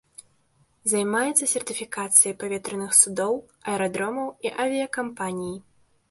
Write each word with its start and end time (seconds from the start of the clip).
Займаецца 0.91 1.47
сертыфікацыяй 1.51 2.33
паветраных 2.43 2.91
судоў, 3.01 3.33
аэрадромаў 3.73 4.27
і 4.47 4.53
авіякампаній. 4.65 5.53